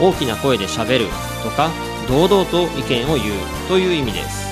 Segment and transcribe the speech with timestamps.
[0.00, 1.06] 大きな声でしゃべる
[1.42, 1.70] とか
[2.08, 4.50] 堂々と意見を言うという意味です。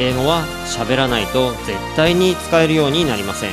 [0.00, 3.50] 英語は喋らないと絶対に使えるようになりません。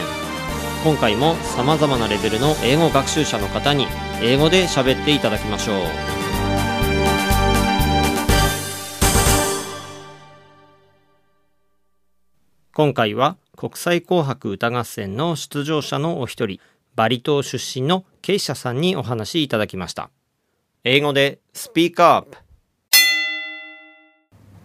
[0.83, 3.87] 今回も様々なレベルの英語学習者の方に
[4.21, 5.75] 英語で喋っていただきましょう。
[12.73, 16.59] 今回は国際紅白歌合戦の出場者のお一人
[16.95, 20.09] バリ島出身のケイシャさんにお話いただきました。
[20.88, 22.36] 英語で Speak Up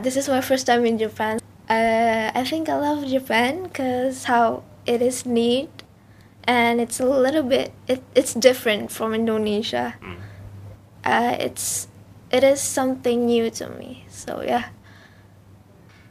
[0.01, 1.39] This is my first time in Japan.
[1.69, 5.69] Uh, I think I love Japan because how it is neat
[6.45, 9.95] and it's a little bit it, it's different from Indonesia.
[11.03, 11.87] Uh, it's
[12.31, 14.05] it is something new to me.
[14.09, 14.69] So yeah.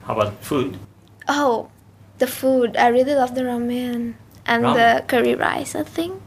[0.04, 0.78] How about food?
[1.28, 1.70] Oh,
[2.18, 2.76] the food.
[2.76, 4.14] I really love the ramen
[4.46, 5.74] and the curry rice.
[5.74, 6.20] I think.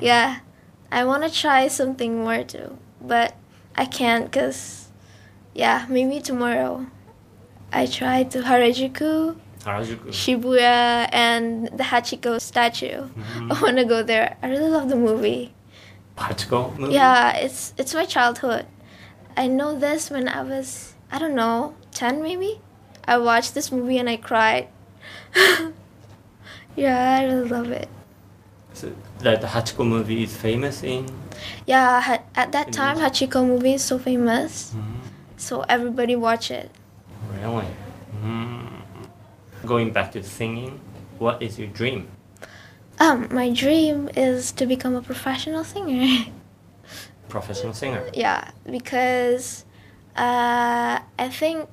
[0.00, 0.40] Yeah,
[0.90, 3.34] I want to try something more too, but
[3.75, 4.89] I can't because
[5.53, 6.87] yeah, maybe tomorrow.
[7.71, 13.09] I tried to Harajuku, Harajuku Shibuya, and the Hachiko statue.
[13.09, 13.51] Mm-hmm.
[13.51, 14.37] I want to go there.
[14.43, 15.53] I really love the movie.
[16.17, 16.93] Hachiko movie?
[16.93, 18.67] Yeah, it's it's my childhood.
[19.35, 22.61] I know this when I was I don't know ten maybe.
[23.05, 24.67] I watched this movie and I cried.
[26.75, 27.89] yeah, I really love it.
[28.73, 31.05] So that the Hachiko movie is famous in
[31.65, 34.73] Yeah, ha- at that time Hachiko movie is so famous,
[35.37, 36.71] so everybody watch it.
[37.41, 37.67] Really?
[38.23, 38.67] Mm.
[39.65, 40.79] Going back to singing,
[41.19, 42.07] what is your dream?
[42.99, 46.25] Um, my dream is to become a professional singer.
[47.29, 48.03] Professional singer.
[48.13, 49.65] yeah, because
[50.15, 51.67] uh, I think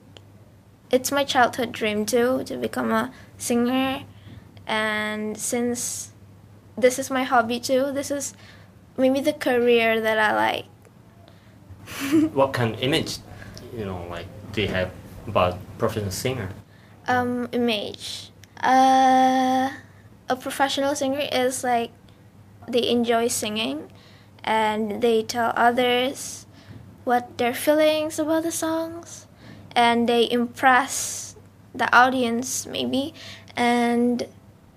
[0.91, 4.05] it's my childhood dream too to become a singer,
[4.67, 6.13] and since
[6.81, 8.35] this is my hobby too, this is
[8.97, 10.67] maybe the career that I like.
[12.35, 13.19] What kind of image,
[13.77, 14.91] you know, like do you have
[15.27, 16.51] about professional singer?
[17.11, 18.31] um, image.
[18.63, 19.71] Uh,
[20.29, 21.91] a professional singer is like
[22.69, 23.91] they enjoy singing
[24.45, 26.47] and they tell others
[27.05, 29.27] what their feelings about the songs
[29.75, 31.35] and they impress
[31.75, 33.15] the audience maybe
[33.57, 34.27] and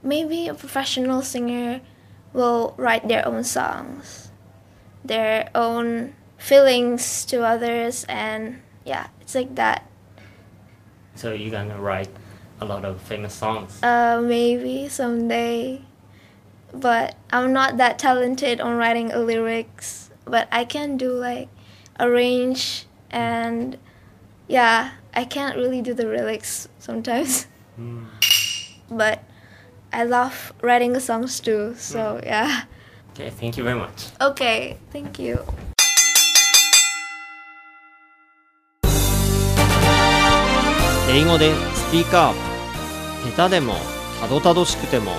[0.01, 1.81] maybe a professional singer
[2.33, 4.29] will write their own songs
[5.05, 9.87] their own feelings to others and yeah it's like that
[11.15, 12.09] So you're gonna write
[12.59, 13.81] a lot of famous songs.
[13.83, 15.81] Uh, maybe someday.
[16.73, 20.09] But I'm not that talented on writing a lyrics.
[20.25, 21.49] But I can do like
[21.99, 23.77] arrange and
[24.47, 27.45] yeah, I can't really do the lyrics sometimes.
[28.89, 29.23] but
[29.93, 31.75] I love writing songs too.
[31.77, 32.65] So yeah.
[33.13, 34.09] Okay, thank you very much.
[34.19, 35.39] Okay, thank you.
[41.09, 43.75] 英語でスピーカー下手でも
[44.19, 45.11] たどたどしくても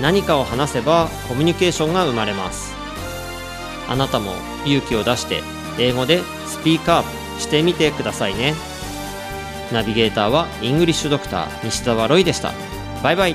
[0.00, 2.72] 何かを話せばコミュニケーションが生まれます
[3.88, 4.32] あなたも
[4.64, 5.42] 勇気を出して
[5.78, 8.54] 英語でスピーカーアップしてみてくださいね
[9.72, 12.52] ナビゲーターはイングリッシュドクター西澤ロイでした
[13.02, 13.34] バイバイ